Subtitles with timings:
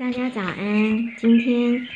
[0.00, 1.86] 大家早安，今天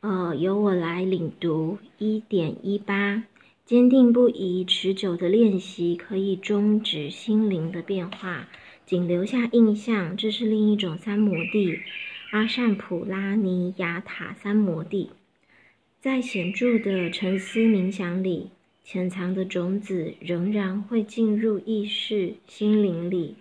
[0.00, 3.22] 呃由我来领读一点一八，
[3.64, 8.48] 坚定不移、持久的练习可以终止心灵的变化，
[8.84, 10.16] 仅留下印象。
[10.16, 11.78] 这是另一种三摩地——
[12.34, 15.10] 阿善普拉尼亚塔三摩地。
[16.00, 18.48] 在显著的沉思冥想里，
[18.82, 23.36] 潜藏的种子仍然会进入意识心灵里，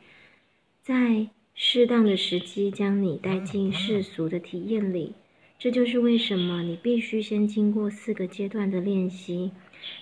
[0.83, 1.29] 在。
[1.55, 5.13] 适当的时机将你带进世俗的体验里，
[5.59, 9.51] 这就是为什么你必须先经过四个阶段的练习，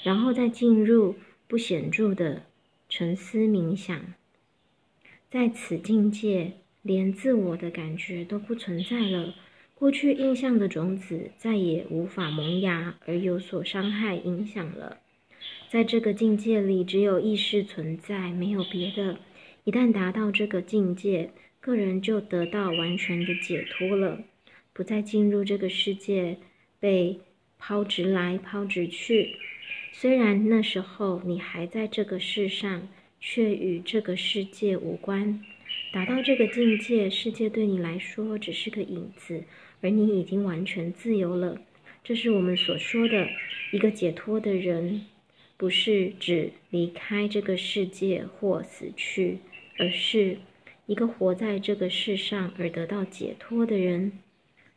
[0.01, 1.15] 然后再进入
[1.47, 2.43] 不显著的
[2.87, 4.13] 沉思冥想。
[5.29, 9.35] 在此境界，连自我的感觉都不存在了，
[9.75, 14.97] 过去印象的种子再也无法萌芽而有所伤害影响了。
[15.69, 19.19] 在这个境界里，只有意识存在，没有别的。
[19.63, 21.29] 一旦达到这个境界，
[21.59, 24.23] 个人就得到完全的解脱了，
[24.73, 26.37] 不再进入这个世界，
[26.79, 27.19] 被
[27.59, 29.35] 抛掷来抛掷去。
[29.91, 32.87] 虽然那时候你还在这个世上，
[33.19, 35.43] 却与这个世界无关。
[35.93, 39.43] 达到这个境界，世界对你来说只是个影子，
[39.81, 41.61] 而你已经完全自由了。
[42.03, 43.27] 这是我们所说的
[43.71, 45.05] 一个解脱的人，
[45.55, 49.37] 不是指离开这个世界或死去。
[49.81, 50.37] 而是
[50.85, 54.11] 一个活在这个世上而得到解脱的人，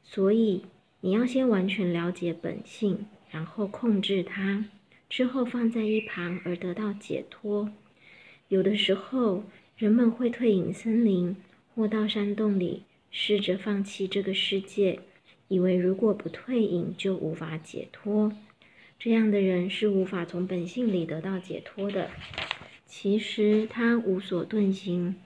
[0.03, 0.63] 所以
[1.03, 4.65] 你要先完全了解本性，然后控制它，
[5.11, 7.71] 之后放在一旁而得到解脱。
[8.49, 9.45] 有的时候，
[9.77, 11.37] 人们会退隐森林
[11.75, 15.01] 或到山洞里，试着放弃这个世界，
[15.49, 18.33] 以为如果不退隐就无法解脱。
[18.99, 22.09] 这样的人是无法从本性里得到解脱的。
[22.97, 25.17] 其实他无所遁形，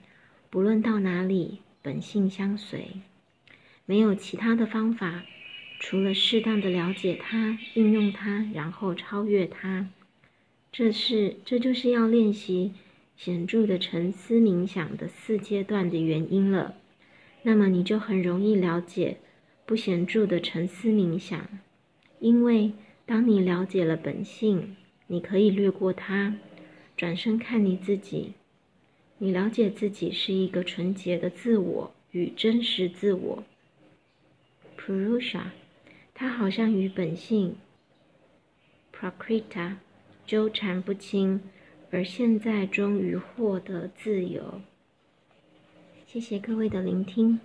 [0.49, 2.93] 不论到哪里，本性相随，
[3.85, 5.23] 没有其他的方法，
[5.79, 9.87] 除了适当的了解它、运用它，然后超越它。
[10.71, 12.73] 这是，这就是要练习
[13.15, 16.73] 显著的沉思冥想的四阶段的原因了。
[17.43, 19.19] 那么你就很容易了解
[19.67, 21.47] 不显著的沉思冥想，
[22.19, 22.71] 因为
[23.05, 26.35] 当你了解了本性，你可以略过它。
[26.99, 28.33] 转身看你自己，
[29.19, 33.45] 你了解自己是一个纯洁的自我与真实自我。
[34.77, 35.43] Purusha，
[36.13, 37.55] 它好像与本性
[38.93, 39.75] Prakriti
[40.25, 41.39] 纠缠不清，
[41.89, 44.59] 而现在终于获得自由。
[46.05, 47.39] 谢谢各位的聆听。